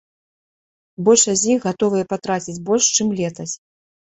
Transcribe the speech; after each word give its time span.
Большасць 1.09 1.41
з 1.43 1.53
іх 1.55 1.61
гатовыя 1.69 2.09
патраціць 2.15 2.59
больш, 2.71 2.83
чым 2.99 3.07
летась. 3.21 3.55